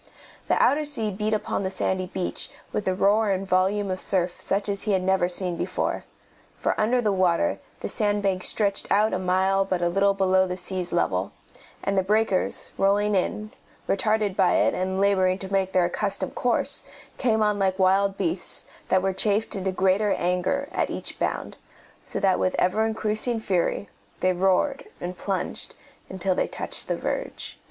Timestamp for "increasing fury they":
22.87-24.33